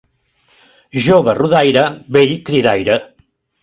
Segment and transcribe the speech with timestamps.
[1.09, 1.87] Jove rodaire,
[2.19, 3.03] vell cridaire.